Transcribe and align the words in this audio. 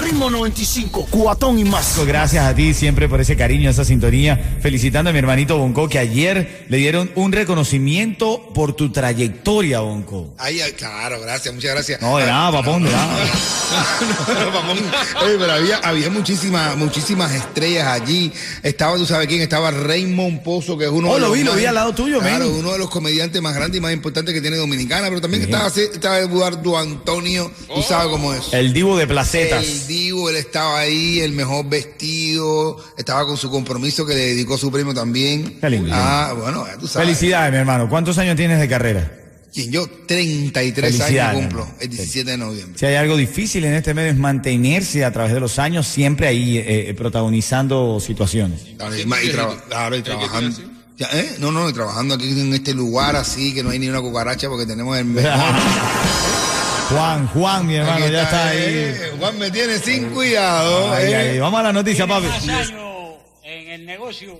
Ritmo 0.00 0.30
95, 0.30 1.08
cuatón 1.10 1.58
y 1.58 1.64
más. 1.64 1.98
Gracias 2.06 2.44
a 2.44 2.54
ti 2.54 2.74
siempre 2.74 3.08
por 3.08 3.20
ese 3.20 3.36
cariño, 3.36 3.70
esa 3.70 3.84
sintonía. 3.84 4.58
Felicitando 4.60 5.10
a 5.10 5.12
mi 5.12 5.18
hermanito 5.18 5.58
Bonco 5.58 5.88
que 5.88 5.98
ayer 5.98 6.66
le 6.68 6.76
dieron 6.78 7.10
un 7.14 7.32
reconocimiento 7.32 8.50
por 8.54 8.74
tu 8.74 8.90
trayectoria, 8.92 9.80
Bonco. 9.80 10.34
Ay, 10.38 10.60
ay, 10.60 10.72
claro, 10.72 11.20
gracias, 11.20 11.54
muchas 11.54 11.72
gracias. 11.72 12.02
No, 12.02 12.18
de 12.18 12.26
nada, 12.26 12.52
papón, 12.52 12.84
de 12.84 12.90
nada. 12.90 13.16
Pero 15.38 15.52
había, 15.52 15.76
había 15.78 16.10
muchísimas, 16.10 16.76
muchísimas 16.76 17.32
estrellas 17.32 17.86
allí. 17.86 18.32
Estaba, 18.62 18.96
tú 18.96 19.06
sabes 19.06 19.26
quién, 19.28 19.40
estaba 19.42 19.70
Raymond 19.70 20.42
Pozo, 20.42 20.76
que 20.76 20.84
es 20.84 20.90
uno 20.90 21.10
Oh, 21.10 21.14
de 21.14 21.20
lo 21.20 21.28
los 21.28 21.36
vi, 21.36 21.44
lo 21.44 21.54
vi 21.54 21.64
al 21.66 21.74
lado 21.74 21.94
tuyo, 21.94 22.20
Claro, 22.20 22.48
uno 22.50 22.72
de 22.72 22.78
los 22.78 22.90
comediantes 22.90 23.40
más 23.42 23.54
grandes 23.54 23.78
y 23.78 23.80
más 23.80 23.92
importantes 23.92 24.34
que 24.34 24.40
tiene 24.40 24.56
Dominicana, 24.56 25.08
pero 25.08 25.20
también 25.20 25.42
estaba, 25.42 25.68
estaba 25.68 26.18
Eduardo 26.18 26.78
Antonio, 26.78 27.50
tú 27.74 27.82
sabes 27.82 28.08
cómo 28.08 28.32
es. 28.34 28.52
El 28.52 28.72
divo 28.72 28.96
de 28.96 29.06
placetas. 29.06 29.64
El 29.64 29.86
Él 29.90 30.36
estaba 30.36 30.80
ahí, 30.80 31.20
el 31.20 31.32
mejor 31.32 31.68
vestido, 31.68 32.76
estaba 32.96 33.26
con 33.26 33.36
su 33.36 33.50
compromiso 33.50 34.06
que 34.06 34.14
le 34.14 34.20
dedicó 34.28 34.56
su 34.56 34.70
premio 34.70 34.94
también. 34.94 35.58
Qué 35.60 35.70
lindo. 35.70 35.90
Ah, 35.92 36.34
bueno, 36.38 36.66
ya 36.66 36.76
tú 36.78 36.86
sabes. 36.86 37.08
Felicidades, 37.08 37.52
mi 37.52 37.58
hermano. 37.58 37.88
¿Cuántos 37.88 38.16
años 38.18 38.36
tienes 38.36 38.60
de 38.60 38.68
carrera? 38.68 39.16
Quien 39.52 39.72
yo 39.72 39.84
33 40.06 41.00
años 41.00 41.34
cumplo, 41.34 41.66
el 41.80 41.88
17 41.90 42.30
de 42.30 42.36
noviembre. 42.36 42.78
Si 42.78 42.86
hay 42.86 42.94
algo 42.94 43.16
difícil 43.16 43.64
en 43.64 43.74
este 43.74 43.94
medio 43.94 44.10
es 44.12 44.16
mantenerse 44.16 45.04
a 45.04 45.12
través 45.12 45.32
de 45.32 45.40
los 45.40 45.58
años 45.58 45.88
siempre 45.88 46.28
ahí 46.28 46.56
eh, 46.58 46.90
eh, 46.90 46.94
protagonizando 46.94 47.98
situaciones. 47.98 48.60
Claro, 48.78 48.96
y, 48.96 49.04
ma- 49.06 49.20
y 49.20 49.28
traba- 49.30 49.60
claro, 49.68 49.96
y 49.96 50.02
trabajando. 50.02 50.56
Ya, 50.98 51.08
¿eh? 51.14 51.36
No, 51.40 51.50
no, 51.50 51.68
y 51.68 51.72
trabajando 51.72 52.14
aquí 52.14 52.30
en 52.30 52.52
este 52.54 52.74
lugar 52.74 53.16
así, 53.16 53.52
que 53.52 53.64
no 53.64 53.70
hay 53.70 53.78
ni 53.80 53.88
una 53.88 54.00
cucaracha 54.00 54.48
porque 54.48 54.66
tenemos 54.66 54.96
el 54.98 55.04
mejor. 55.06 55.32
Juan, 56.90 57.26
Juan, 57.28 57.66
mi 57.66 57.76
hermano, 57.76 58.08
ya 58.08 58.22
está 58.22 58.48
ahí. 58.48 58.58
eh, 58.58 59.12
Juan 59.18 59.38
me 59.38 59.50
tiene 59.50 59.78
sin 59.78 60.10
cuidado. 60.10 60.92
Ay, 60.92 61.12
eh. 61.12 61.16
ay, 61.16 61.38
vamos 61.38 61.60
a 61.60 61.62
la 61.64 61.72
noticia, 61.72 62.06
papi. 62.06 62.26
más 62.26 62.48
años 62.48 62.70
en 63.44 63.68
el 63.70 63.86
negocio 63.86 64.36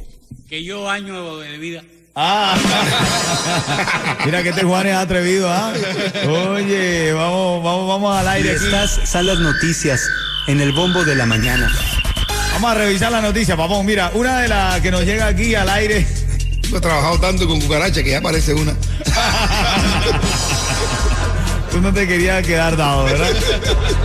que 0.48 0.65
yo 0.65 0.91
años 0.91 1.41
de 1.42 1.59
vida. 1.59 1.83
Ah. 2.17 2.57
Mira 4.25 4.42
que 4.42 4.48
este 4.48 4.65
Juan 4.65 4.87
es 4.89 4.97
atrevido, 4.97 5.48
¿ah? 5.48 5.73
Oye, 6.29 7.12
vamos, 7.12 7.62
vamos, 7.62 7.89
vamos 7.89 8.17
al 8.17 8.27
aire. 8.29 8.53
Estas 8.53 9.09
son 9.09 9.27
las 9.27 9.39
noticias 9.39 10.03
en 10.48 10.61
el 10.61 10.73
bombo 10.73 11.05
de 11.05 11.14
la 11.14 11.27
mañana. 11.27 11.73
Vamos 12.55 12.73
a 12.73 12.75
revisar 12.75 13.12
la 13.12 13.20
noticia, 13.20 13.57
papón. 13.57 13.87
Mira, 13.87 14.11
una 14.14 14.41
de 14.41 14.48
las 14.48 14.81
que 14.81 14.91
nos 14.91 15.05
llega 15.05 15.29
aquí 15.29 15.55
al 15.55 15.70
aire. 15.70 16.05
He 16.75 16.81
trabajado 16.81 17.20
tanto 17.20 17.47
con 17.47 17.61
cucaracha 17.61 18.03
que 18.03 18.11
ya 18.11 18.20
parece 18.20 18.55
una. 18.55 18.75
Tú 21.81 21.86
no 21.86 21.95
te 21.95 22.06
querías 22.06 22.47
quedar 22.47 22.77
dado, 22.77 23.05
¿verdad? 23.05 23.27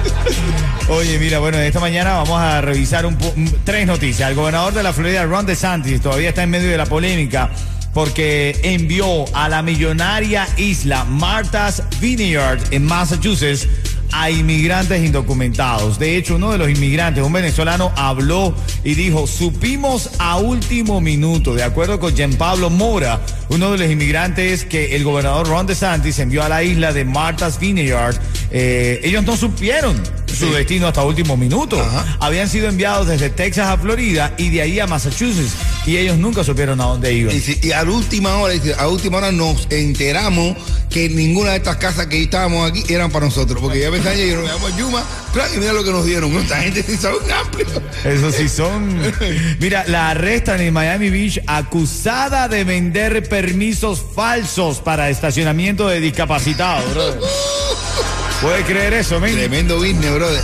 Oye, 0.88 1.20
mira, 1.20 1.40
bueno, 1.40 1.58
esta 1.58 1.82
mañana 1.82 2.14
vamos 2.14 2.40
a 2.42 2.62
revisar 2.62 3.06
un 3.06 3.18
po- 3.18 3.34
m- 3.36 3.52
tres 3.66 3.86
noticias. 3.86 4.30
El 4.30 4.36
gobernador 4.38 4.74
de 4.74 4.82
la 4.82 4.94
Florida, 4.94 5.26
Ron 5.26 5.46
DeSantis, 5.46 6.00
todavía 6.00 6.30
está 6.30 6.44
en 6.44 6.52
medio 6.52 6.70
de 6.70 6.78
la 6.78 6.86
polémica 6.86 7.50
porque 7.94 8.58
envió 8.64 9.26
a 9.36 9.50
la 9.50 9.62
millonaria 9.62 10.48
isla 10.56 11.04
Martha's 11.04 11.84
Vineyard 12.00 12.60
en 12.72 12.86
Massachusetts 12.86 13.68
a 14.12 14.30
inmigrantes 14.30 15.04
indocumentados. 15.04 16.00
De 16.00 16.18
hecho, 16.18 16.36
uno 16.36 16.52
de 16.52 16.58
los 16.58 16.70
inmigrantes, 16.70 17.24
un 17.24 17.34
venezolano, 17.34 17.92
habló 17.96 18.54
y 18.84 18.96
dijo, 18.96 19.28
supimos 19.28 20.12
a 20.20 20.38
último 20.38 21.02
minuto, 21.02 21.54
de 21.54 21.64
acuerdo 21.64 22.00
con 22.00 22.16
Jean 22.16 22.34
Pablo 22.34 22.70
Mora, 22.70 23.22
uno 23.50 23.72
de 23.72 23.78
los 23.78 23.90
inmigrantes 23.90 24.66
que 24.66 24.96
el 24.96 25.04
gobernador 25.04 25.48
Ron 25.48 25.68
DeSantis 25.68 26.20
envió 26.20 26.44
a 26.44 26.50
la 26.50 26.64
isla 26.64 26.94
de 26.94 27.06
Martha's 27.06 27.60
Vineyard, 27.60 28.16
eh, 28.52 29.00
ellos 29.04 29.24
no 29.24 29.36
supieron 29.36 30.02
su 30.36 30.52
destino 30.54 30.88
hasta 30.88 31.04
último 31.04 31.36
minuto. 31.38 31.78
Habían 32.20 32.50
sido 32.50 32.68
enviados 32.68 33.08
desde 33.08 33.30
Texas 33.30 33.68
a 33.68 33.78
Florida 33.78 34.34
y 34.38 34.50
de 34.50 34.62
ahí 34.62 34.80
a 34.80 34.88
Massachusetts 34.88 35.54
y 35.86 35.98
ellos 35.98 36.18
nunca 36.18 36.44
supieron 36.44 36.80
a 36.82 36.86
dónde 36.86 37.14
iban. 37.14 37.36
Y, 37.36 37.40
si- 37.40 37.60
y 37.62 37.72
a 37.72 37.84
última 37.84 38.38
hora, 38.38 38.54
a 38.78 38.88
última 38.88 39.18
hora 39.18 39.32
nos 39.32 39.68
enteramos 39.70 40.58
que 40.90 41.10
ninguna 41.10 41.52
de 41.52 41.58
estas 41.58 41.78
casas 41.78 42.08
que 42.08 42.22
estábamos 42.24 42.70
aquí 42.70 42.84
eran 42.94 43.12
para 43.12 43.26
nosotros. 43.26 43.60
Porque 43.62 43.80
ya 43.80 43.92
pensaban, 43.92 44.20
y 44.20 44.32
nos 44.32 44.46
llamamos 44.46 44.72
a 44.74 44.78
Yuma, 44.78 45.04
plan, 45.34 45.48
y 45.56 45.58
mira 45.60 45.74
lo 45.74 45.84
que 45.84 45.92
nos 45.92 46.06
dieron. 46.06 46.32
Esta 46.38 46.58
gente 46.62 46.84
sí 46.84 46.98
sabe 46.98 47.18
un 47.24 47.32
amplio. 47.32 47.66
Eso 48.04 48.32
sí 48.32 48.50
son. 48.50 49.00
Mira, 49.60 49.86
la 49.88 50.10
arrestan 50.12 50.62
en 50.62 50.74
Miami 50.74 51.10
Beach 51.10 51.40
acusada 51.48 52.48
de 52.48 52.64
vender 52.64 53.28
permisos 53.30 54.02
falsos 54.16 54.80
para 54.80 55.10
estacionamiento 55.10 55.88
de 55.88 56.00
discapacitados. 56.00 56.86
¿Puedes 58.42 58.66
creer 58.66 58.94
eso, 58.94 59.20
men? 59.20 59.34
Tremendo 59.36 59.78
business, 59.78 60.14
brother. 60.14 60.42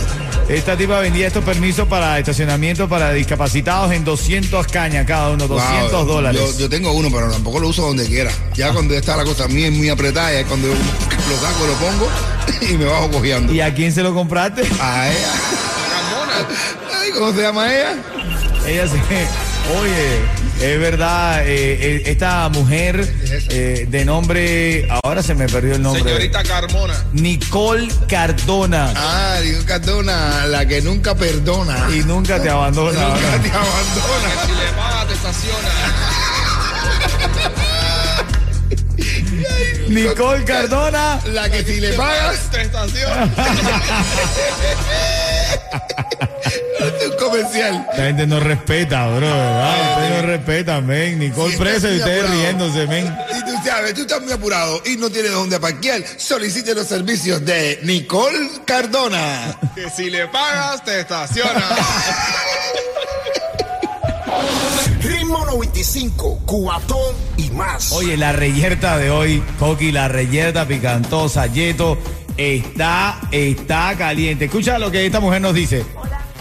Esta 0.48 0.76
tipa 0.76 0.98
vendía 0.98 1.28
estos 1.28 1.44
permisos 1.44 1.86
para 1.86 2.18
estacionamiento 2.18 2.88
para 2.88 3.12
discapacitados 3.12 3.92
en 3.92 4.04
200 4.04 4.66
cañas 4.66 5.06
cada 5.06 5.30
uno, 5.30 5.46
200 5.46 5.92
Wow, 5.92 6.04
dólares. 6.04 6.40
Yo, 6.40 6.58
yo 6.58 6.68
tengo 6.68 6.92
uno, 6.92 7.10
pero 7.12 7.30
tampoco 7.30 7.60
lo 7.60 7.68
uso 7.68 7.82
donde 7.86 8.06
quiera. 8.06 8.30
Ya 8.54 8.72
cuando 8.72 8.92
ya 8.94 9.00
está 9.00 9.16
la 9.16 9.24
cosa 9.24 9.46
mía 9.48 9.70
muy 9.70 9.88
apretada, 9.88 10.32
es 10.32 10.44
cuando 10.46 10.68
yo 10.68 10.74
lo 10.74 11.36
saco, 11.40 11.66
lo 11.66 11.74
pongo 11.74 12.08
y 12.68 12.76
me 12.76 12.84
bajo 12.86 13.10
cojeando. 13.10 13.52
¿Y 13.52 13.60
a 13.60 13.72
quién 13.72 13.92
se 13.92 14.02
lo 14.02 14.12
compraste? 14.12 14.62
A 14.80 15.08
ella. 15.10 15.32
Ay, 17.00 17.10
¿Cómo 17.12 17.32
se 17.32 17.40
llama 17.42 17.72
ella? 17.72 17.94
Ella 18.66 18.88
se. 18.88 18.96
Oye, 19.70 20.20
es 20.60 20.80
verdad, 20.80 21.46
eh, 21.46 21.78
eh, 21.80 22.02
esta 22.06 22.48
mujer 22.48 23.08
eh, 23.50 23.86
de 23.88 24.04
nombre. 24.04 24.88
Ahora 25.02 25.22
se 25.22 25.34
me 25.34 25.48
perdió 25.48 25.74
el 25.76 25.82
nombre. 25.82 26.02
Señorita 26.02 26.42
Carmona. 26.42 26.94
Nicole 27.12 27.88
Cardona. 28.08 28.92
Ah, 28.96 29.38
digo 29.40 29.64
Cardona, 29.64 30.46
la 30.46 30.66
que 30.66 30.82
nunca 30.82 31.14
perdona. 31.14 31.88
Y 31.94 32.00
nunca 32.04 32.42
te 32.42 32.50
abandona. 32.50 32.92
nunca 32.92 33.14
¿verdad? 33.14 33.40
te 33.40 33.50
abandona. 33.50 34.28
Si 34.46 34.52
le 34.52 34.72
paga, 34.76 35.06
te 35.06 35.14
estaciona. 35.14 35.68
Nicole 39.88 40.44
Cardona. 40.44 41.20
La 41.26 41.48
que 41.50 41.64
si 41.64 41.80
le 41.80 41.92
pagas, 41.94 42.50
Te 42.50 42.62
estaciona. 42.62 43.30
es 46.80 47.06
un 47.10 47.16
comercial. 47.18 47.86
La 47.96 48.04
gente 48.04 48.26
no 48.26 48.40
respeta, 48.40 49.06
bro. 49.08 49.20
¿verdad? 49.20 49.92
Ustedes 49.96 50.22
no 50.22 50.28
respetan, 50.28 50.86
men. 50.86 51.18
Nicole 51.18 51.52
Si 51.52 51.58
presa 51.58 51.90
y 51.90 51.98
ustedes 51.98 52.24
apurado. 52.24 52.40
riéndose, 52.42 52.86
men. 52.86 53.16
Y 53.38 53.44
tú 53.44 53.52
sabes, 53.64 53.94
tú 53.94 54.00
estás 54.02 54.20
muy 54.22 54.32
apurado 54.32 54.82
y 54.84 54.96
no 54.96 55.10
tienes 55.10 55.32
dónde 55.32 55.58
parquear. 55.60 56.02
Solicite 56.16 56.74
los 56.74 56.86
servicios 56.86 57.44
de 57.44 57.78
Nicole 57.82 58.50
Cardona. 58.64 59.58
Que 59.74 59.88
si 59.90 60.10
le 60.10 60.26
pagas, 60.28 60.84
te 60.84 61.00
estaciona. 61.00 61.50
Ritmo 65.02 65.44
95, 65.46 66.40
cuatón 66.46 67.14
y 67.36 67.50
más. 67.50 67.92
Oye, 67.92 68.16
la 68.16 68.32
reyerta 68.32 68.96
de 68.98 69.10
hoy, 69.10 69.42
Coqui, 69.58 69.90
la 69.92 70.08
reyerta 70.08 70.66
picantosa, 70.66 71.46
Yeto, 71.46 71.98
está, 72.36 73.20
está 73.30 73.94
caliente. 73.96 74.46
Escucha 74.46 74.78
lo 74.78 74.90
que 74.90 75.06
esta 75.06 75.20
mujer 75.20 75.40
nos 75.40 75.54
dice. 75.54 75.84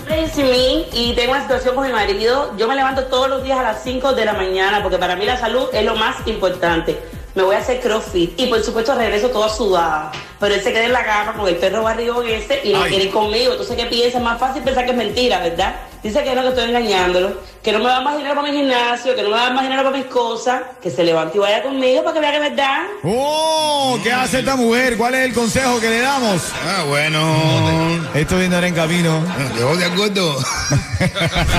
Soy 0.07 0.27
Simín 0.27 0.85
y 0.93 1.13
tengo 1.13 1.31
una 1.31 1.41
situación 1.41 1.75
con 1.75 1.87
mi 1.87 1.93
marido. 1.93 2.55
Yo 2.57 2.67
me 2.67 2.75
levanto 2.75 3.05
todos 3.05 3.29
los 3.29 3.43
días 3.43 3.59
a 3.59 3.63
las 3.63 3.83
5 3.83 4.13
de 4.13 4.25
la 4.25 4.33
mañana 4.33 4.81
porque 4.81 4.97
para 4.97 5.15
mí 5.15 5.25
la 5.25 5.37
salud 5.37 5.67
es 5.73 5.85
lo 5.85 5.95
más 5.95 6.15
importante. 6.27 6.99
Me 7.33 7.43
voy 7.43 7.55
a 7.55 7.59
hacer 7.59 7.79
crossfit 7.79 8.37
y 8.37 8.47
por 8.47 8.61
supuesto 8.61 8.93
regreso 8.93 9.29
toda 9.29 9.47
sudada. 9.47 10.11
Pero 10.39 10.55
él 10.55 10.61
se 10.61 10.73
queda 10.73 10.85
en 10.85 10.93
la 10.93 11.05
cama 11.05 11.33
con 11.33 11.47
el 11.47 11.55
perro 11.55 11.83
barrigón 11.83 12.27
ese 12.27 12.59
y 12.63 12.73
no 12.73 12.83
Ay. 12.83 12.89
quiere 12.89 13.05
ir 13.05 13.11
conmigo. 13.11 13.51
Entonces, 13.53 13.77
¿qué 13.77 13.85
piensa? 13.85 14.17
Es 14.17 14.23
más 14.23 14.39
fácil 14.39 14.63
pensar 14.63 14.83
que 14.85 14.91
es 14.91 14.97
mentira, 14.97 15.39
¿verdad? 15.39 15.75
Dice 16.03 16.23
que 16.23 16.33
no, 16.33 16.41
que 16.41 16.47
estoy 16.49 16.63
engañándolo, 16.65 17.39
que 17.61 17.71
no 17.71 17.77
me 17.77 17.85
va 17.85 17.97
a 17.97 18.01
más 18.01 18.17
dinero 18.17 18.33
para 18.33 18.51
mi 18.51 18.57
gimnasio, 18.57 19.15
que 19.15 19.21
no 19.21 19.29
me 19.29 19.35
va 19.35 19.41
a 19.41 19.43
dar 19.45 19.53
más 19.53 19.61
dinero 19.63 19.83
para 19.83 19.95
mis 19.95 20.07
cosas, 20.07 20.63
que 20.81 20.89
se 20.89 21.03
levante 21.03 21.37
y 21.37 21.41
vaya 21.41 21.61
conmigo 21.61 22.03
para 22.03 22.15
que 22.15 22.19
vea 22.19 22.31
que 22.31 22.37
es 22.37 22.43
verdad. 22.49 22.77
¡Oh! 23.03 23.99
¿Qué 24.01 24.11
hace 24.11 24.39
esta 24.39 24.55
mujer? 24.55 24.97
¿Cuál 24.97 25.13
es 25.13 25.25
el 25.25 25.33
consejo 25.35 25.79
que 25.79 25.89
le 25.89 25.99
damos? 26.01 26.41
Ah, 26.65 26.85
bueno. 26.87 28.09
Esto 28.15 28.39
viene 28.39 28.55
ahora 28.55 28.67
en 28.67 28.73
camino. 28.73 29.23
Yo 29.59 29.75
de 29.75 29.85
acuerdo. 29.85 30.39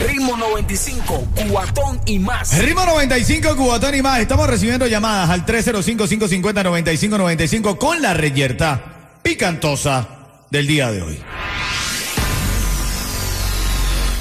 Ritmo 0.09 0.37
95, 0.37 1.25
cuatón 1.49 2.01
y 2.05 2.19
más. 2.19 2.59
Ritmo 2.59 2.85
95, 2.85 3.57
Cubatón 3.57 3.95
y 3.95 4.03
más. 4.03 4.19
Estamos 4.19 4.49
recibiendo 4.49 4.89
llamadas 4.89 5.31
al 5.31 5.47
305-550-9595 5.47 7.79
con 7.79 8.03
la 8.03 8.13
reyerta 8.13 8.81
picantosa 9.23 10.09
del 10.51 10.67
día 10.67 10.91
de 10.91 11.03
hoy. 11.03 11.23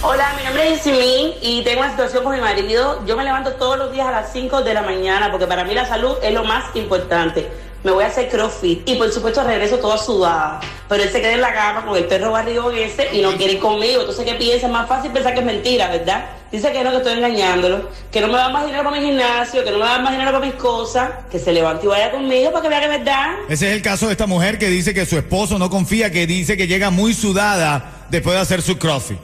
Hola, 0.03 0.33
mi 0.35 0.43
nombre 0.43 0.73
es 0.73 0.81
Simín 0.81 1.35
y 1.43 1.61
tengo 1.61 1.81
una 1.81 1.91
situación 1.91 2.23
con 2.23 2.33
mi 2.33 2.41
marido. 2.41 3.05
Yo 3.05 3.15
me 3.15 3.23
levanto 3.23 3.53
todos 3.53 3.77
los 3.77 3.91
días 3.91 4.07
a 4.07 4.11
las 4.11 4.33
5 4.33 4.63
de 4.63 4.73
la 4.73 4.81
mañana 4.81 5.29
porque 5.29 5.45
para 5.45 5.63
mí 5.63 5.75
la 5.75 5.85
salud 5.85 6.15
es 6.23 6.33
lo 6.33 6.43
más 6.43 6.75
importante. 6.75 7.47
Me 7.83 7.91
voy 7.91 8.03
a 8.03 8.07
hacer 8.07 8.27
crossfit 8.27 8.87
y 8.89 8.95
por 8.95 9.11
supuesto 9.11 9.43
regreso 9.43 9.77
toda 9.77 9.99
sudada. 9.99 10.59
Pero 10.89 11.03
él 11.03 11.11
se 11.11 11.21
queda 11.21 11.33
en 11.33 11.41
la 11.41 11.53
cama 11.53 11.85
con 11.85 11.95
el 11.95 12.05
perro 12.05 12.31
barrigón 12.31 12.75
ese 12.75 13.15
y 13.15 13.21
no 13.21 13.37
quiere 13.37 13.53
ir 13.53 13.59
conmigo. 13.59 14.01
Entonces, 14.01 14.25
¿qué 14.25 14.33
piensa? 14.33 14.65
Es 14.65 14.71
más 14.71 14.87
fácil 14.87 15.11
pensar 15.11 15.35
que 15.35 15.41
es 15.41 15.45
mentira, 15.45 15.87
¿verdad? 15.89 16.25
Dice 16.51 16.71
que 16.71 16.83
no, 16.83 16.89
que 16.89 16.97
estoy 16.97 17.13
engañándolo. 17.13 17.89
Que 18.11 18.21
no 18.21 18.27
me 18.27 18.33
va 18.33 18.45
a 18.45 18.49
más 18.49 18.65
dinero 18.65 18.83
para 18.83 18.99
mi 18.99 19.05
gimnasio, 19.05 19.63
que 19.63 19.69
no 19.69 19.77
me 19.77 19.85
va 19.85 19.99
más 19.99 20.13
dinero 20.13 20.31
para 20.31 20.43
mis 20.43 20.55
cosas. 20.55 21.11
Que 21.29 21.37
se 21.37 21.51
levante 21.51 21.85
y 21.85 21.89
vaya 21.89 22.09
conmigo 22.09 22.51
para 22.51 22.63
que 22.63 22.69
vea 22.69 22.79
que 22.79 22.85
es 22.85 22.91
verdad. 22.91 23.35
Ese 23.47 23.69
es 23.69 23.75
el 23.75 23.83
caso 23.83 24.07
de 24.07 24.13
esta 24.13 24.25
mujer 24.25 24.57
que 24.57 24.67
dice 24.67 24.95
que 24.95 25.05
su 25.05 25.17
esposo 25.17 25.59
no 25.59 25.69
confía, 25.69 26.11
que 26.11 26.25
dice 26.25 26.57
que 26.57 26.65
llega 26.65 26.89
muy 26.89 27.13
sudada 27.13 28.05
después 28.09 28.35
de 28.35 28.41
hacer 28.41 28.63
su 28.63 28.79
crossfit. 28.79 29.19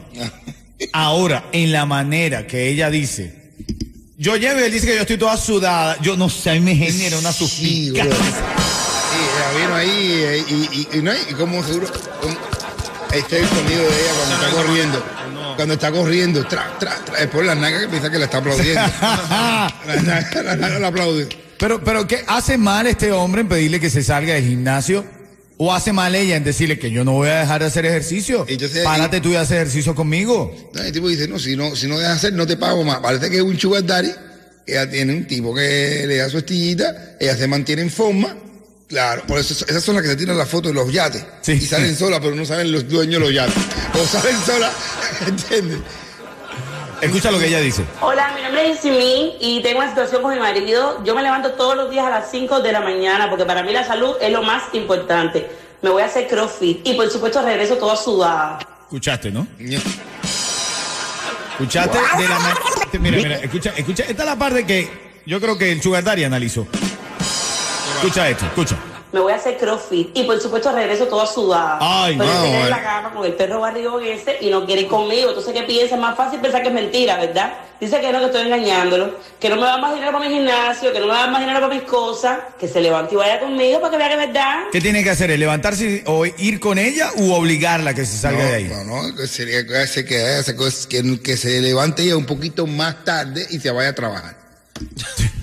Ahora, 0.92 1.46
en 1.52 1.72
la 1.72 1.86
manera 1.86 2.46
que 2.46 2.68
ella 2.68 2.90
dice, 2.90 3.52
yo 4.16 4.36
llevo 4.36 4.60
y 4.60 4.64
él 4.64 4.72
dice 4.72 4.86
que 4.86 4.94
yo 4.94 5.00
estoy 5.02 5.18
toda 5.18 5.36
sudada, 5.36 5.96
yo 6.00 6.16
no 6.16 6.28
sé, 6.28 6.50
a 6.50 6.54
mí 6.54 6.60
me 6.60 6.74
genera 6.76 7.18
una 7.18 7.32
suspicacia. 7.32 8.12
Sí, 8.12 9.18
ella 9.24 9.60
vino 9.60 9.74
ahí 9.74 9.88
eh, 9.90 10.44
y, 10.48 10.54
y, 10.54 10.98
y, 10.98 11.02
no, 11.02 11.12
y 11.12 11.34
como 11.34 11.62
seguro. 11.64 11.86
este 13.12 13.36
es 13.36 13.42
el 13.42 13.48
sonido 13.48 13.82
de 13.82 13.88
ella 13.88 14.12
cuando 14.16 14.34
está 14.34 14.50
corriendo. 14.50 15.04
Cuando 15.56 15.74
está 15.74 15.90
corriendo, 15.92 16.46
tra, 16.46 16.78
tra, 16.78 17.04
tra, 17.04 17.18
es 17.18 17.26
por 17.26 17.44
la 17.44 17.56
naga 17.56 17.80
que 17.80 17.88
piensa 17.88 18.10
que 18.10 18.18
la 18.18 18.26
está 18.26 18.38
aplaudiendo. 18.38 18.80
la 19.00 20.02
naga, 20.04 20.42
la 20.42 20.56
naga 20.56 20.78
la 20.78 20.88
aplaude. 20.88 21.28
pero, 21.58 21.82
pero, 21.82 22.06
¿qué 22.06 22.24
hace 22.28 22.56
mal 22.58 22.86
este 22.86 23.10
hombre 23.10 23.40
en 23.40 23.48
pedirle 23.48 23.80
que 23.80 23.90
se 23.90 24.04
salga 24.04 24.34
del 24.34 24.44
gimnasio? 24.44 25.04
¿O 25.60 25.74
hace 25.74 25.92
mal 25.92 26.14
ella 26.14 26.36
en 26.36 26.44
decirle 26.44 26.78
que 26.78 26.92
yo 26.92 27.04
no 27.04 27.12
voy 27.12 27.28
a 27.28 27.40
dejar 27.40 27.60
de 27.60 27.66
hacer 27.66 27.84
ejercicio? 27.84 28.46
Entonces, 28.48 28.84
Párate 28.84 29.20
tú 29.20 29.30
y 29.30 29.34
haz 29.34 29.50
ejercicio 29.50 29.92
conmigo. 29.92 30.54
No, 30.72 30.82
el 30.82 30.92
tipo 30.92 31.08
dice, 31.08 31.26
no, 31.26 31.38
si 31.40 31.56
no, 31.56 31.74
si 31.74 31.88
no 31.88 31.98
dejas 31.98 32.18
hacer, 32.18 32.32
no 32.32 32.46
te 32.46 32.56
pago 32.56 32.84
más. 32.84 32.98
Parece 33.00 33.28
que 33.28 33.38
es 33.38 33.42
un 33.42 33.58
sugar 33.58 33.84
daddy. 33.84 34.12
Ella 34.66 34.88
tiene 34.88 35.14
un 35.14 35.26
tipo 35.26 35.52
que 35.52 36.04
le 36.06 36.18
da 36.18 36.28
su 36.28 36.38
estillita, 36.38 37.16
ella 37.18 37.36
se 37.36 37.48
mantiene 37.48 37.82
en 37.82 37.90
forma. 37.90 38.36
Claro, 38.86 39.24
por 39.26 39.38
eso 39.38 39.52
esas 39.66 39.82
son 39.82 39.96
las 39.96 40.02
que 40.04 40.10
se 40.10 40.16
tiran 40.16 40.38
las 40.38 40.48
fotos 40.48 40.72
de 40.72 40.74
los 40.74 40.92
yates. 40.92 41.24
Sí. 41.42 41.52
Y 41.52 41.60
salen 41.66 41.96
solas, 41.96 42.20
pero 42.22 42.36
no 42.36 42.44
saben 42.46 42.70
los 42.70 42.88
dueños 42.88 43.14
de 43.14 43.26
los 43.26 43.34
yates. 43.34 43.54
O 43.94 44.06
salen 44.06 44.36
solas, 44.46 44.72
¿entiendes? 45.26 45.78
Escucha 47.00 47.30
lo 47.30 47.38
que 47.38 47.46
ella 47.46 47.60
dice. 47.60 47.84
Hola, 48.00 48.32
mi 48.34 48.42
nombre 48.42 48.70
es 48.72 48.80
Simi 48.80 49.36
y 49.40 49.62
tengo 49.62 49.78
una 49.78 49.88
situación 49.88 50.20
con 50.22 50.34
mi 50.34 50.40
marido. 50.40 51.02
Yo 51.04 51.14
me 51.14 51.22
levanto 51.22 51.52
todos 51.52 51.76
los 51.76 51.90
días 51.90 52.04
a 52.06 52.10
las 52.10 52.30
5 52.30 52.60
de 52.60 52.72
la 52.72 52.80
mañana 52.80 53.28
porque 53.30 53.44
para 53.44 53.62
mí 53.62 53.72
la 53.72 53.84
salud 53.84 54.16
es 54.20 54.32
lo 54.32 54.42
más 54.42 54.64
importante. 54.72 55.48
Me 55.80 55.90
voy 55.90 56.02
a 56.02 56.06
hacer 56.06 56.26
crossfit 56.26 56.84
y 56.86 56.94
por 56.94 57.08
supuesto 57.10 57.40
regreso 57.42 57.76
toda 57.76 57.94
sudada. 57.96 58.58
Escuchaste, 58.82 59.30
¿no? 59.30 59.46
Escuchaste 61.52 61.98
de 62.18 62.28
la 62.28 62.38
ma- 62.38 62.54
Mira, 63.00 63.16
mira, 63.18 63.36
escucha, 63.36 63.72
escucha. 63.76 64.02
Esta 64.04 64.22
es 64.22 64.28
la 64.28 64.36
parte 64.36 64.64
que 64.66 64.90
yo 65.26 65.40
creo 65.40 65.56
que 65.56 65.70
el 65.70 65.80
Sugar 65.82 66.02
Daddy 66.02 66.24
analizó. 66.24 66.66
Escucha 67.96 68.28
esto, 68.28 68.44
escucha. 68.46 68.76
Me 69.10 69.20
voy 69.20 69.32
a 69.32 69.36
hacer 69.36 69.56
crossfit 69.56 70.10
y 70.14 70.24
por 70.24 70.38
supuesto 70.38 70.70
regreso 70.70 71.06
toda 71.06 71.26
sudada. 71.26 71.78
Ay, 71.80 72.16
Pero 72.18 72.30
se 72.30 72.46
queda 72.46 72.60
en 72.60 72.66
eh. 72.66 72.70
la 72.70 72.82
cama 72.82 73.14
con 73.14 73.24
el 73.24 73.32
perro 73.32 73.60
barrigón 73.60 74.04
ese 74.04 74.36
y 74.42 74.50
no 74.50 74.66
quiere 74.66 74.82
ir 74.82 74.88
conmigo. 74.88 75.30
Entonces, 75.30 75.54
¿qué 75.54 75.62
piensa? 75.62 75.94
Es 75.94 76.00
más 76.00 76.16
fácil 76.16 76.40
pensar 76.40 76.62
que 76.62 76.68
es 76.68 76.74
mentira, 76.74 77.16
¿verdad? 77.16 77.54
Dice 77.80 78.00
que 78.00 78.12
no, 78.12 78.18
que 78.18 78.26
estoy 78.26 78.42
engañándolo. 78.42 79.14
Que 79.40 79.48
no 79.48 79.56
me 79.56 79.62
va 79.62 79.78
más 79.78 79.94
dinero 79.94 80.12
para 80.12 80.28
mi 80.28 80.34
gimnasio, 80.34 80.92
que 80.92 81.00
no 81.00 81.06
me 81.06 81.12
va 81.12 81.26
más 81.28 81.40
dinero 81.40 81.60
para 81.60 81.74
mis 81.74 81.84
cosas. 81.84 82.38
Que 82.60 82.68
se 82.68 82.82
levante 82.82 83.14
y 83.14 83.16
vaya 83.16 83.40
conmigo 83.40 83.80
para 83.80 83.92
que 83.92 83.96
vea 83.96 84.08
que 84.08 84.14
es 84.14 84.26
verdad. 84.26 84.64
¿Qué 84.72 84.80
tiene 84.80 85.02
que 85.02 85.10
hacer? 85.10 85.30
¿Es 85.30 85.38
levantarse 85.38 86.04
o 86.06 86.26
ir 86.26 86.60
con 86.60 86.78
ella 86.78 87.10
u 87.16 87.32
obligarla 87.32 87.90
a 87.90 87.94
que 87.94 88.04
se 88.04 88.18
salga 88.18 88.42
no, 88.42 88.48
de 88.50 88.54
ahí? 88.54 88.64
No, 88.64 88.84
no, 88.84 89.26
sería 89.26 89.66
que, 89.66 90.04
que, 90.04 91.20
que 91.22 91.36
se 91.36 91.60
levante 91.62 92.02
ella 92.02 92.16
un 92.16 92.26
poquito 92.26 92.66
más 92.66 93.04
tarde 93.04 93.46
y 93.48 93.58
se 93.58 93.70
vaya 93.70 93.90
a 93.90 93.94
trabajar. 93.94 94.36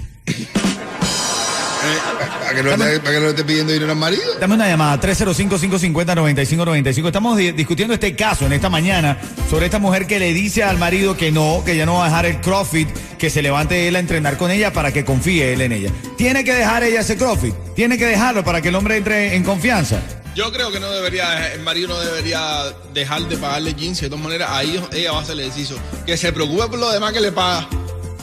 Para, 2.63 2.75
que 2.75 2.77
no 2.77 2.85
esté, 2.85 2.99
para 2.99 3.11
que 3.15 3.19
no 3.21 3.29
esté 3.29 3.43
pidiendo 3.43 3.73
dinero 3.73 3.91
al 3.91 3.97
marido. 3.97 4.23
Dame 4.39 4.55
una 4.55 4.67
llamada, 4.67 4.99
305-550-9595. 5.01 7.05
Estamos 7.07 7.37
di- 7.37 7.51
discutiendo 7.51 7.93
este 7.93 8.15
caso 8.15 8.45
en 8.45 8.53
esta 8.53 8.69
mañana 8.69 9.17
sobre 9.49 9.65
esta 9.65 9.79
mujer 9.79 10.07
que 10.07 10.19
le 10.19 10.33
dice 10.33 10.63
al 10.63 10.77
marido 10.77 11.15
que 11.17 11.31
no, 11.31 11.63
que 11.65 11.75
ya 11.77 11.85
no 11.85 11.95
va 11.95 12.05
a 12.05 12.09
dejar 12.09 12.25
el 12.25 12.41
CrossFit, 12.41 12.89
que 13.17 13.29
se 13.29 13.41
levante 13.41 13.87
él 13.87 13.95
a 13.95 13.99
entrenar 13.99 14.37
con 14.37 14.51
ella 14.51 14.73
para 14.73 14.91
que 14.91 15.05
confíe 15.05 15.53
él 15.53 15.61
en 15.61 15.71
ella. 15.71 15.91
Tiene 16.17 16.43
que 16.43 16.53
dejar 16.53 16.83
ella 16.83 17.01
ese 17.01 17.17
CrossFit, 17.17 17.53
tiene 17.75 17.97
que 17.97 18.05
dejarlo 18.05 18.43
para 18.43 18.61
que 18.61 18.69
el 18.69 18.75
hombre 18.75 18.97
entre 18.97 19.35
en 19.35 19.43
confianza. 19.43 19.99
Yo 20.35 20.51
creo 20.51 20.69
que 20.69 20.81
no 20.81 20.91
debería, 20.91 21.53
el 21.53 21.61
marido 21.61 21.87
no 21.87 21.97
debería 21.97 22.63
dejar 22.93 23.21
de 23.21 23.37
pagarle 23.37 23.73
15. 23.73 24.05
De 24.05 24.09
todas 24.09 24.23
maneras, 24.25 24.49
ahí 24.51 24.77
ella 24.91 25.13
va 25.13 25.19
a 25.19 25.21
hacer 25.21 25.31
el 25.33 25.39
ejercicio. 25.39 25.77
Que 26.05 26.17
se 26.17 26.33
preocupe 26.33 26.67
por 26.67 26.77
lo 26.77 26.91
demás 26.91 27.13
que 27.13 27.21
le 27.21 27.31
paga. 27.31 27.69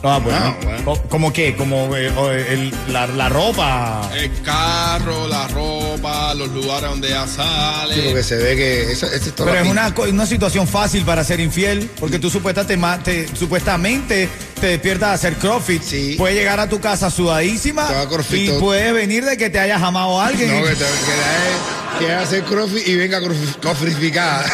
Ah, 0.04 0.18
bueno. 0.22 0.38
Ah, 0.40 0.56
bueno. 0.64 1.02
¿Cómo 1.08 1.32
qué? 1.32 1.54
Como 1.54 1.94
eh, 1.96 2.12
el- 2.50 2.74
la, 2.92 3.06
la 3.06 3.28
ropa. 3.28 4.10
El 4.16 4.30
carro, 4.42 5.28
la 5.28 5.46
ropa, 5.48 6.34
los 6.34 6.48
lugares 6.50 6.90
donde 6.90 7.08
ella 7.08 7.26
sale. 7.28 7.94
Sí, 7.94 8.00
porque 8.06 8.22
se 8.24 8.36
ve 8.36 8.56
que 8.56 8.92
esa, 8.92 9.06
esa 9.06 9.16
es 9.16 9.32
Pero 9.36 9.52
la 9.52 9.60
es 9.60 9.68
una, 9.68 9.94
una 10.10 10.26
situación 10.26 10.66
fácil 10.66 11.04
para 11.04 11.22
ser 11.22 11.38
infiel, 11.40 11.88
porque 12.00 12.18
tú 12.18 12.30
supuestamente, 12.30 13.26
te, 13.26 13.36
supuestamente 13.36 14.28
te 14.60 14.66
despiertas 14.66 15.08
a 15.10 15.12
hacer 15.12 15.34
CrossFit. 15.36 15.82
Sí. 15.82 16.14
Puedes 16.18 16.36
llegar 16.36 16.58
a 16.58 16.68
tu 16.68 16.80
casa 16.80 17.08
sudadísima 17.10 17.88
y 18.32 18.48
puedes 18.58 18.92
venir 18.92 19.24
de 19.24 19.36
que 19.36 19.50
te 19.50 19.60
haya 19.60 19.78
jamado 19.78 20.20
a 20.20 20.26
alguien. 20.26 20.48
No, 20.60 20.66
que, 20.66 20.72
te, 20.74 20.78
que, 20.78 20.84
la- 20.84 21.98
que 22.06 22.12
hace 22.12 22.42
crossfit 22.42 22.88
y 22.88 22.96
venga 22.96 23.20
cofrificada. 23.62 24.44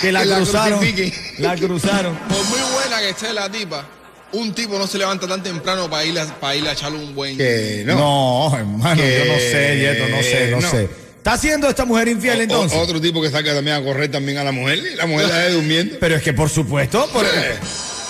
que 0.00 0.10
la 0.12 0.22
cruzaron. 0.24 0.78
crucifiquen. 0.80 1.12
La 1.38 1.54
cruzaron. 1.54 2.16
Por 2.28 2.44
muy 2.46 2.58
buena 2.74 2.98
que 2.98 3.10
esté 3.10 3.32
la 3.32 3.48
tipa, 3.50 3.84
un 4.32 4.54
tipo 4.54 4.78
no 4.78 4.86
se 4.86 4.98
levanta 4.98 5.26
tan 5.26 5.42
temprano 5.42 5.88
para 5.88 6.04
ir 6.04 6.18
a, 6.18 6.26
para 6.26 6.56
ir 6.56 6.66
a 6.68 6.72
echarle 6.72 6.98
un 6.98 7.14
buen. 7.14 7.36
Que 7.36 7.84
no. 7.86 7.96
No, 8.50 8.56
hermano, 8.56 9.00
Que 9.02 9.18
yo 9.24 9.32
no 9.32 9.38
sé, 9.38 9.78
Yeto, 9.78 10.08
no 10.08 10.22
sé, 10.22 10.50
no, 10.50 10.60
no. 10.60 10.70
sé. 10.70 10.88
¿Está 11.18 11.32
haciendo 11.32 11.68
esta 11.68 11.84
mujer 11.84 12.06
infiel 12.08 12.38
O- 12.38 12.42
entonces? 12.42 12.78
o- 12.78 12.82
otro 12.82 13.00
tipo 13.00 13.20
que 13.20 13.30
saca 13.30 13.52
también 13.54 13.76
a 13.76 13.82
correr 13.82 14.10
también 14.10 14.38
a 14.38 14.44
la 14.44 14.52
mujer 14.52 14.78
y 14.78 14.94
la 14.96 15.06
mujer 15.06 15.28
la 15.28 15.38
ve 15.38 15.50
durmiendo. 15.52 15.96
Pero 15.98 16.16
es 16.16 16.22
que 16.22 16.32
por 16.32 16.48
supuesto, 16.50 17.08
por- 17.12 17.24
Eh, 17.24 17.56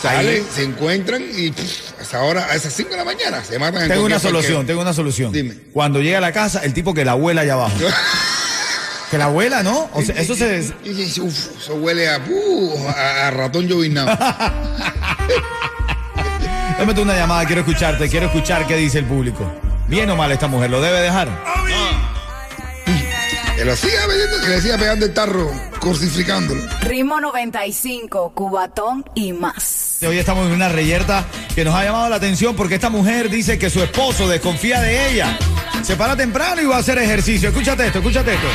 Salen, 0.03 0.45
se 0.55 0.63
encuentran 0.63 1.25
y 1.35 1.51
pff, 1.51 1.99
a 1.99 2.03
esa 2.03 2.23
hora, 2.23 2.47
a 2.51 2.55
esas 2.55 2.73
5 2.75 2.91
de 2.91 2.97
la 2.99 3.05
mañana, 3.05 3.43
se 3.43 3.59
matan 3.59 3.85
en 3.85 3.89
tengo 3.89 4.05
una 4.05 4.19
solución, 4.19 4.67
tengo 4.67 4.83
una 4.83 4.93
solución. 4.93 5.33
Dime. 5.33 5.55
Cuando 5.73 6.01
llega 6.03 6.19
a 6.19 6.21
la 6.21 6.33
casa, 6.33 6.61
el 6.63 6.75
tipo 6.75 6.93
que 6.93 7.05
la 7.05 7.13
abuela 7.13 7.41
allá 7.41 7.55
abajo. 7.55 7.75
que 9.11 9.17
la 9.19 9.25
abuela, 9.25 9.63
¿no? 9.63 9.89
O 9.95 10.03
sea, 10.03 10.15
eso 10.17 10.37
se... 10.37 10.61
Uf, 11.23 11.63
eso 11.63 11.75
huele 11.77 12.09
a, 12.11 12.19
uh, 12.29 12.89
a, 12.89 13.29
a 13.29 13.31
ratón 13.31 13.67
llovinado. 13.67 14.17
Dame 16.79 17.01
una 17.01 17.15
llamada, 17.17 17.45
quiero 17.47 17.63
escucharte, 17.63 18.09
quiero 18.09 18.27
escuchar 18.27 18.67
qué 18.67 18.77
dice 18.77 18.99
el 18.99 19.07
público. 19.07 19.51
Bien 19.89 20.11
o 20.11 20.17
mal 20.17 20.31
esta 20.31 20.47
mujer, 20.47 20.71
¿lo 20.71 20.81
debe 20.81 21.01
dejar? 21.01 21.29
que 23.57 23.65
lo 23.65 23.75
siga 23.75 24.07
vendiendo, 24.07 24.41
que 24.43 24.49
le 24.49 24.61
siga 24.61 24.77
pegando 24.77 25.07
el 25.07 25.15
tarro, 25.15 25.51
crucificándolo. 25.81 26.63
Ritmo 26.83 27.19
95, 27.19 28.33
Cubatón 28.35 29.05
y 29.15 29.33
más. 29.33 29.99
Hoy 30.07 30.19
estamos 30.19 30.47
en 30.47 30.53
una 30.53 30.69
reyerta 30.69 31.25
que 31.55 31.65
nos 31.65 31.75
ha 31.75 31.85
llamado 31.85 32.11
la 32.11 32.17
atención 32.17 32.55
porque 32.55 32.75
esta 32.75 32.91
mujer 32.91 33.31
dice 33.31 33.59
que 33.59 33.71
su 33.71 33.83
esposo 33.83 34.29
desconfía 34.29 34.83
de 34.83 35.11
ella. 35.11 35.39
Se 35.83 35.97
para 35.97 36.15
temprano 36.17 36.61
y 36.61 36.67
va 36.67 36.77
a 36.77 36.81
hacer 36.81 36.99
ejercicio. 36.99 37.49
Escúchate 37.49 37.87
esto, 37.87 38.01
escúchate 38.01 38.35
esto. 38.35 38.47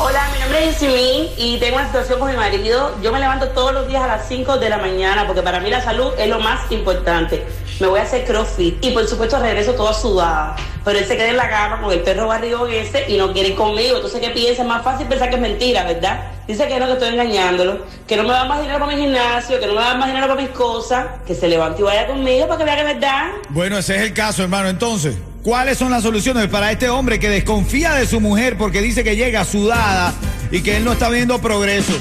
Hola, 0.00 0.28
mi 0.32 0.38
nombre 0.38 0.68
es 0.68 0.76
Simi 0.76 1.28
y 1.36 1.58
tengo 1.58 1.74
una 1.76 1.86
situación 1.86 2.20
con 2.20 2.30
mi 2.30 2.36
marido. 2.36 2.96
Yo 3.02 3.10
me 3.10 3.18
levanto 3.18 3.48
todos 3.48 3.72
los 3.72 3.88
días 3.88 4.00
a 4.00 4.06
las 4.06 4.28
5 4.28 4.58
de 4.58 4.70
la 4.70 4.78
mañana 4.78 5.26
porque 5.26 5.42
para 5.42 5.58
mí 5.58 5.70
la 5.70 5.82
salud 5.82 6.12
es 6.16 6.28
lo 6.28 6.38
más 6.38 6.70
importante. 6.70 7.44
Me 7.80 7.88
voy 7.88 7.98
a 7.98 8.04
hacer 8.04 8.24
crossfit 8.24 8.84
y 8.84 8.92
por 8.92 9.08
supuesto 9.08 9.40
regreso 9.40 9.72
toda 9.74 9.92
sudada. 9.92 10.54
Pero 10.84 11.00
él 11.00 11.04
se 11.04 11.16
queda 11.16 11.30
en 11.30 11.36
la 11.36 11.50
cama 11.50 11.82
con 11.82 11.92
el 11.92 12.00
perro 12.02 12.28
barrigón 12.28 12.72
ese 12.72 13.10
y 13.10 13.16
no 13.16 13.32
quiere 13.32 13.48
ir 13.48 13.56
conmigo. 13.56 13.96
Entonces, 13.96 14.20
¿qué 14.20 14.30
piensa? 14.30 14.62
Es 14.62 14.68
más 14.68 14.84
fácil 14.84 15.08
pensar 15.08 15.30
que 15.30 15.34
es 15.34 15.40
mentira, 15.40 15.82
¿verdad? 15.82 16.30
Dice 16.46 16.68
que 16.68 16.78
no, 16.78 16.86
que 16.86 16.92
estoy 16.92 17.08
engañándolo. 17.08 17.84
Que 18.06 18.16
no 18.16 18.22
me 18.22 18.30
va 18.30 18.44
más 18.44 18.60
dinero 18.60 18.78
para 18.78 18.94
mi 18.94 19.02
gimnasio, 19.02 19.58
que 19.58 19.66
no 19.66 19.74
me 19.74 19.80
va 19.80 19.94
más 19.94 20.06
dinero 20.06 20.28
para 20.28 20.40
mis 20.40 20.50
cosas. 20.50 21.06
Que 21.26 21.34
se 21.34 21.48
levante 21.48 21.80
y 21.82 21.84
vaya 21.84 22.06
conmigo 22.06 22.46
para 22.46 22.58
que 22.58 22.64
vea 22.64 22.74
que 22.76 22.80
es 22.82 22.94
verdad. 22.94 23.30
Bueno, 23.48 23.76
ese 23.76 23.96
es 23.96 24.02
el 24.02 24.14
caso, 24.14 24.44
hermano. 24.44 24.68
Entonces, 24.68 25.16
¿cuáles 25.42 25.78
son 25.78 25.90
las 25.90 26.02
soluciones 26.02 26.48
para 26.48 26.70
este 26.72 26.88
hombre 26.88 27.18
que 27.18 27.28
desconfía 27.28 27.94
de 27.94 28.06
su 28.06 28.20
mujer 28.20 28.56
porque 28.56 28.80
dice 28.82 29.04
que 29.04 29.16
llega 29.16 29.44
sudada 29.44 30.12
y 30.50 30.60
que 30.60 30.76
él 30.76 30.84
no 30.84 30.92
está 30.92 31.08
viendo 31.08 31.40
progreso? 31.40 31.92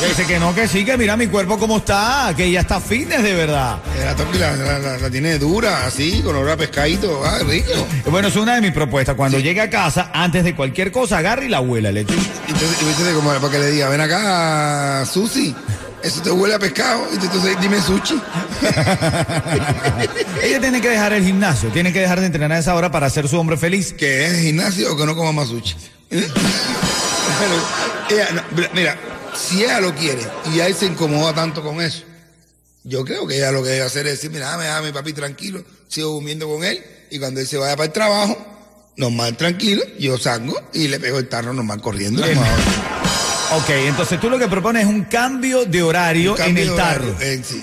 Que 0.00 0.06
dice 0.08 0.26
que 0.26 0.40
no, 0.40 0.52
que 0.54 0.66
sí, 0.66 0.84
que 0.84 0.96
mira 0.98 1.16
mi 1.16 1.28
cuerpo 1.28 1.56
cómo 1.56 1.76
está, 1.78 2.34
que 2.36 2.46
ella 2.46 2.60
está 2.62 2.80
fitness 2.80 3.22
de 3.22 3.32
verdad. 3.34 3.78
Eh, 3.96 4.04
La, 4.04 4.16
toqui 4.16 4.38
la, 4.38 4.56
la- 4.56 4.78
la- 4.80 4.98
la 4.98 5.10
tiene 5.10 5.38
dura, 5.38 5.86
así, 5.86 6.20
con 6.22 6.34
olor 6.34 6.50
a 6.50 6.56
pescadito, 6.56 7.22
ah, 7.24 7.38
rico. 7.48 7.70
Bueno, 8.10 8.26
es 8.28 8.34
una 8.36 8.56
de 8.56 8.60
mis 8.60 8.72
propuestas. 8.72 9.14
Cuando 9.14 9.38
llegue 9.38 9.60
a 9.60 9.70
casa, 9.70 10.10
antes 10.12 10.42
de 10.42 10.56
cualquier 10.56 10.90
cosa, 10.90 11.18
agarre 11.18 11.46
y 11.46 11.48
la 11.48 11.58
abuela. 11.58 11.92
Le 11.92 12.04
eche- 12.04 12.12
Entonces, 12.48 12.82
y 12.82 12.84
viste 12.86 13.12
como 13.14 13.30
para 13.34 13.50
que 13.52 13.58
le 13.60 13.70
diga, 13.70 13.88
ven 13.88 14.00
acá, 14.00 15.06
Susi, 15.06 15.54
eso 16.04 16.20
te 16.20 16.30
huele 16.30 16.54
a 16.54 16.58
pescado, 16.58 17.08
y 17.10 17.14
entonces 17.14 17.56
dime 17.60 17.80
sushi. 17.80 18.14
Ella 20.42 20.60
tiene 20.60 20.80
que 20.80 20.90
dejar 20.90 21.14
el 21.14 21.24
gimnasio, 21.24 21.70
tiene 21.70 21.92
que 21.92 22.00
dejar 22.00 22.20
de 22.20 22.26
entrenar 22.26 22.52
a 22.52 22.58
esa 22.58 22.74
hora 22.74 22.90
para 22.90 23.06
hacer 23.06 23.26
su 23.26 23.38
hombre 23.38 23.56
feliz. 23.56 23.94
que 23.94 24.26
es 24.26 24.38
gimnasio 24.40 24.92
o 24.92 24.96
que 24.96 25.06
no 25.06 25.16
coma 25.16 25.32
más 25.32 25.48
sushi. 25.48 25.74
Pero 26.10 26.24
ella, 28.10 28.28
no, 28.32 28.42
mira, 28.74 28.98
si 29.34 29.64
ella 29.64 29.80
lo 29.80 29.94
quiere 29.94 30.22
y 30.54 30.60
él 30.60 30.74
se 30.74 30.86
incomoda 30.86 31.34
tanto 31.34 31.62
con 31.62 31.80
eso, 31.80 32.04
yo 32.84 33.02
creo 33.04 33.26
que 33.26 33.38
ella 33.38 33.50
lo 33.50 33.62
que 33.62 33.70
debe 33.70 33.86
hacer 33.86 34.06
es 34.06 34.14
decir, 34.14 34.30
mira, 34.30 34.46
déjame, 34.46 34.64
déjame, 34.64 34.92
papi, 34.92 35.14
tranquilo, 35.14 35.64
sigo 35.88 36.10
durmiendo 36.10 36.46
con 36.48 36.64
él 36.64 36.84
y 37.10 37.18
cuando 37.18 37.40
él 37.40 37.46
se 37.46 37.56
vaya 37.56 37.76
para 37.76 37.86
el 37.86 37.92
trabajo, 37.92 38.36
normal, 38.96 39.36
tranquilo, 39.38 39.82
yo 39.98 40.18
salgo 40.18 40.54
y 40.74 40.88
le 40.88 41.00
pego 41.00 41.18
el 41.18 41.28
tarro 41.28 41.54
normal 41.54 41.80
corriendo. 41.80 42.22
Ok, 43.52 43.70
entonces 43.70 44.18
tú 44.20 44.28
lo 44.28 44.38
que 44.38 44.48
propones 44.48 44.82
es 44.84 44.88
un 44.88 45.04
cambio 45.04 45.64
de 45.64 45.82
horario 45.82 46.34
cambio 46.34 46.64
en 46.64 46.70
el 46.70 46.76
tarro. 46.76 47.10
horario, 47.10 47.16
eh, 47.20 47.40
sí, 47.44 47.62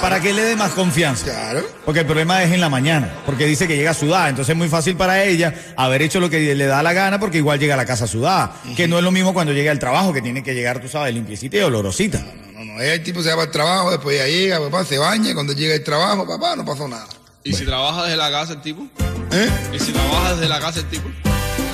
Para 0.00 0.20
que 0.20 0.32
le 0.32 0.42
dé 0.42 0.56
más 0.56 0.72
confianza. 0.72 1.24
Claro. 1.24 1.62
Porque 1.84 2.00
el 2.00 2.06
problema 2.06 2.42
es 2.42 2.52
en 2.52 2.60
la 2.60 2.68
mañana, 2.68 3.12
porque 3.26 3.44
dice 3.46 3.68
que 3.68 3.76
llega 3.76 3.92
sudada, 3.92 4.28
entonces 4.28 4.52
es 4.52 4.56
muy 4.56 4.68
fácil 4.68 4.96
para 4.96 5.22
ella 5.24 5.54
haber 5.76 6.02
hecho 6.02 6.20
lo 6.20 6.30
que 6.30 6.54
le 6.54 6.66
da 6.66 6.82
la 6.82 6.92
gana 6.92 7.18
porque 7.20 7.38
igual 7.38 7.58
llega 7.58 7.74
a 7.74 7.76
la 7.76 7.84
casa 7.86 8.06
sudada, 8.06 8.54
que 8.76 8.88
no 8.88 8.98
es 8.98 9.04
lo 9.04 9.10
mismo 9.10 9.34
cuando 9.34 9.52
llega 9.52 9.72
al 9.72 9.78
trabajo, 9.78 10.12
que 10.12 10.22
tiene 10.22 10.42
que 10.42 10.54
llegar, 10.54 10.80
tú 10.80 10.88
sabes, 10.88 11.12
limpiecita 11.12 11.58
y 11.58 11.60
olorosita. 11.60 12.24
No, 12.54 12.64
no, 12.64 12.80
ella, 12.80 12.94
el 12.94 13.02
tipo 13.02 13.22
se 13.22 13.28
va 13.30 13.36
para 13.36 13.46
el 13.46 13.52
trabajo, 13.52 13.90
después 13.90 14.16
ella 14.16 14.26
llega, 14.26 14.58
papá, 14.60 14.84
se 14.84 14.96
baña, 14.98 15.30
y 15.30 15.34
cuando 15.34 15.52
llega 15.52 15.74
el 15.74 15.84
trabajo, 15.84 16.26
papá, 16.26 16.56
no 16.56 16.64
pasó 16.64 16.88
nada. 16.88 17.08
¿Y 17.44 17.52
si 17.54 17.64
trabaja 17.64 18.04
desde 18.04 18.16
la 18.16 18.30
casa 18.30 18.52
el 18.54 18.62
tipo? 18.62 18.86
¿Eh? 19.32 19.48
¿Y 19.72 19.78
si 19.78 19.92
trabaja 19.92 20.34
desde 20.34 20.48
la 20.48 20.60
casa 20.60 20.80
el 20.80 20.86
tipo? 20.86 21.08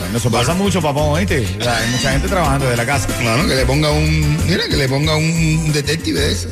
Bueno, 0.06 0.18
eso 0.18 0.30
pasa 0.30 0.54
mucho, 0.54 0.80
papón, 0.80 1.26
sea, 1.26 1.38
hay 1.78 1.90
mucha 1.90 2.12
gente 2.12 2.28
trabajando 2.28 2.66
desde 2.66 2.76
la 2.76 2.86
casa. 2.86 3.08
Claro, 3.20 3.46
que 3.46 3.54
le 3.54 3.66
ponga 3.66 3.90
un, 3.90 4.46
mira, 4.46 4.68
que 4.68 4.76
le 4.76 4.88
ponga 4.88 5.16
un 5.16 5.72
detective 5.72 6.20
de 6.20 6.32
eso. 6.32 6.48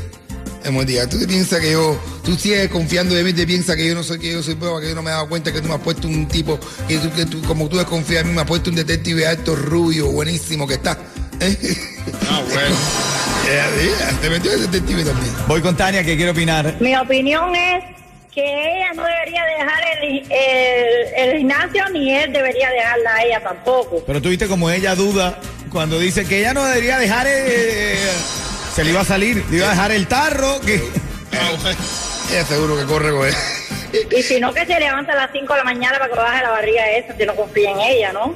Hemos 0.65 0.87
dicho, 0.87 1.07
tú 1.09 1.19
te 1.21 1.27
piensas 1.29 1.61
que 1.61 1.73
yo, 1.73 1.97
tú 2.25 2.35
sigues 2.37 2.69
confiando 2.69 3.15
de 3.15 3.23
mí, 3.23 3.33
te 3.33 3.47
piensas 3.47 3.77
que 3.77 3.87
yo 3.87 3.95
no 3.95 4.03
soy, 4.03 4.19
que 4.19 4.33
yo 4.33 4.43
soy 4.43 4.55
prueba, 4.57 4.81
que 4.81 4.89
yo 4.89 4.95
no 4.95 5.03
me 5.03 5.11
he 5.11 5.13
dado 5.13 5.29
cuenta 5.29 5.53
que 5.53 5.61
tú 5.61 5.69
me 5.69 5.75
has 5.75 5.81
puesto 5.81 6.09
un 6.09 6.27
tipo, 6.27 6.59
que 6.89 6.99
tú, 6.99 7.13
que 7.13 7.27
tú 7.27 7.43
como 7.43 7.69
tú 7.69 7.77
desconfías 7.77 8.23
en 8.23 8.29
mí, 8.29 8.35
me 8.35 8.41
has 8.41 8.47
puesto 8.47 8.71
un 8.71 8.77
detective 8.77 9.27
alto, 9.27 9.55
rubio, 9.55 10.07
buenísimo 10.11 10.67
que 10.67 10.75
está. 10.75 10.99
¿Eh? 11.41 11.57
Ah, 12.31 12.43
bueno. 12.51 12.77
Ya, 13.45 14.19
te 14.23 14.31
metió 14.31 14.55
el 14.55 14.63
detective 14.63 15.05
también. 15.05 15.31
Voy 15.47 15.61
con 15.61 15.77
Tania 15.77 16.03
que 16.03 16.17
quiere 16.17 16.31
opinar. 16.31 16.77
Mi 16.81 16.97
opinión 16.97 17.55
es 17.55 17.85
que 18.35 18.41
ella 18.43 18.95
no 18.95 19.05
debería 19.05 19.45
dejar 19.45 19.83
el, 20.03 20.19
el- 20.19 20.94
el 21.17 21.39
gimnasio 21.39 21.89
ni 21.91 22.13
él 22.15 22.33
debería 22.33 22.71
dejarla 22.71 23.15
a 23.15 23.23
ella 23.25 23.41
tampoco. 23.43 24.03
Pero 24.07 24.21
tú 24.23 24.29
viste 24.29 24.47
como 24.47 24.71
ella 24.71 24.95
duda 24.95 25.39
cuando 25.71 25.99
dice 25.99 26.25
que 26.25 26.39
ella 26.41 26.55
no 26.55 26.65
debería 26.65 26.99
dejar, 26.99 27.27
eh, 27.29 27.97
se 28.75 28.85
le 28.85 28.91
iba 28.91 29.01
a 29.01 29.05
salir, 29.05 29.45
le 29.51 29.57
iba 29.59 29.67
a 29.67 29.71
dejar 29.71 29.93
el 29.93 30.07
tarro, 30.07 30.61
que... 30.61 30.83
Ah. 31.33 31.51
Ella 32.31 32.45
seguro 32.47 32.77
que 32.77 32.85
corre 32.85 33.11
con 33.11 33.27
él. 33.27 33.35
Y 34.17 34.23
si 34.23 34.41
no, 34.41 34.53
que 34.53 34.65
se 34.67 34.79
levanta 34.81 35.13
a 35.13 35.17
las 35.17 35.31
5 35.33 35.53
de 35.53 35.59
la 35.59 35.65
mañana 35.65 35.99
para 35.99 36.09
que 36.11 36.17
baje 36.17 36.43
la 36.43 36.51
barriga 36.51 36.91
esa, 36.93 37.17
si 37.17 37.27
no 37.27 37.35
confía 37.37 37.71
en 37.73 37.81
ella, 37.81 38.13
¿no? 38.13 38.35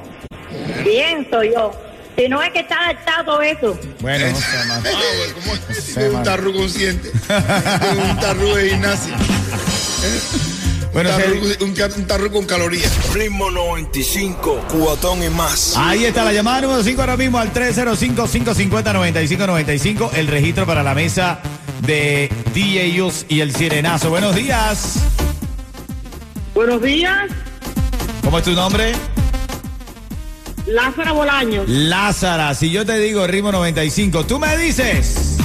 Pienso 0.83 1.43
yo. 1.43 1.71
Si 2.17 2.27
no 2.27 2.41
es 2.43 2.51
que 2.51 2.59
está 2.59 2.75
adaptado 2.85 3.23
todo 3.25 3.41
eso. 3.41 3.79
Bueno, 4.01 4.27
no 4.29 4.35
sé, 4.37 4.57
más. 4.67 4.77
Ah, 4.85 4.99
bueno, 5.17 5.33
¿cómo 5.35 5.53
es? 5.55 5.83
sé, 5.83 6.01
Es 6.01 6.07
un 6.07 6.13
man. 6.13 6.23
tarru 6.23 6.53
consciente. 6.53 7.09
Un 7.09 8.19
tarru 8.19 8.53
de 8.55 8.69
gimnasia. 8.69 9.15
Bueno, 10.93 11.09
un, 11.61 11.69
un, 11.69 11.73
tarru 12.07 12.31
con 12.31 12.45
calorías. 12.45 12.91
Ritmo 13.13 13.51
95, 13.51 14.65
cuatón 14.69 15.21
y 15.23 15.29
más. 15.29 15.75
Ahí 15.77 16.05
está 16.05 16.23
la 16.23 16.33
llamada 16.33 16.61
número 16.61 16.81
5 16.83 16.99
ahora 17.01 17.17
mismo 17.17 17.37
al 17.37 17.53
305-550-9595. 17.53 20.13
El 20.13 20.27
registro 20.27 20.65
para 20.65 20.81
la 20.83 20.95
mesa 20.95 21.41
de 21.85 22.29
DJs 22.53 23.25
y 23.29 23.41
el 23.41 23.55
Sirenazo. 23.55 24.09
Buenos 24.09 24.33
días. 24.35 24.95
Buenos 26.55 26.81
días, 26.81 27.29
¿Cómo 28.23 28.39
es 28.39 28.43
tu 28.43 28.51
nombre? 28.51 28.91
Lázaro 30.67 31.13
Bolaños. 31.13 31.69
Lázara. 31.69 32.53
Si 32.53 32.69
yo 32.69 32.85
te 32.85 32.99
digo 32.99 33.25
ritmo 33.25 33.49
95, 33.51 34.25
tú 34.25 34.39
me 34.39 34.57
dices. 34.57 35.37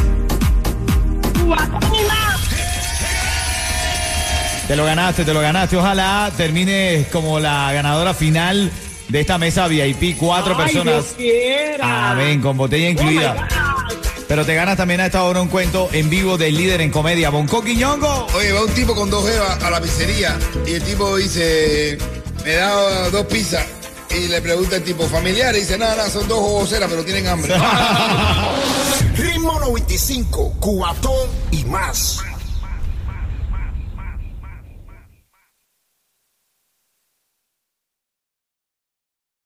Te 4.67 4.77
lo 4.77 4.85
ganaste, 4.85 5.25
te 5.25 5.35
lo 5.35 5.41
ganaste. 5.41 5.77
Ojalá 5.77 6.33
termines 6.37 7.07
como 7.09 7.39
la 7.39 7.71
ganadora 7.73 8.15
final 8.15 8.71
de 9.09 9.21
esta 9.21 9.37
mesa 9.37 9.69
VIP. 9.69 10.17
Cuatro 10.17 10.57
personas. 10.57 11.15
Amén, 11.83 12.41
con 12.41 12.57
botella 12.57 12.89
incluida. 12.89 13.49
Pero 14.27 14.47
te 14.47 14.55
ganas 14.55 14.79
también 14.79 15.01
a 15.01 15.07
esta 15.07 15.23
hora 15.25 15.43
un 15.43 15.49
cuento 15.49 15.91
en 15.93 16.09
vivo 16.09 16.39
del 16.39 16.57
líder 16.57 16.81
en 16.81 16.91
comedia, 16.91 17.29
Bonco 17.29 17.63
Quiñongo. 17.63 18.27
Oye, 18.35 18.53
va 18.53 18.65
un 18.65 18.73
tipo 18.73 18.95
con 18.95 19.11
dos 19.11 19.29
jevas 19.29 19.63
a 19.63 19.71
la 19.71 19.81
pizzería 19.83 20.39
y 20.67 20.73
el 20.73 20.83
tipo 20.83 21.17
dice, 21.19 21.99
me 22.45 22.55
da 22.55 23.11
dos 23.11 23.27
pizzas. 23.27 23.67
Y 24.11 24.29
le 24.29 24.41
pregunta 24.41 24.77
el 24.77 24.85
tipo, 24.85 25.07
familiar, 25.09 25.55
y 25.57 25.61
dice, 25.61 25.77
nada, 25.77 25.97
nada, 25.97 26.09
son 26.09 26.27
dos 26.29 26.39
jocoseras, 26.39 26.89
pero 26.89 27.05
tienen 27.05 27.27
hambre. 27.27 27.53
Ritmo 29.17 29.59
95, 29.59 30.55
cuatón 30.61 31.29
y 31.51 31.65
más. 31.65 32.23